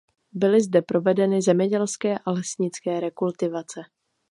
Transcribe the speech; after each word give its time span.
Byly 0.33 0.61
zde 0.61 0.81
provedeny 0.81 1.41
zemědělské 1.41 2.15
a 2.25 2.31
lesnické 2.31 2.99
rekultivace. 2.99 3.81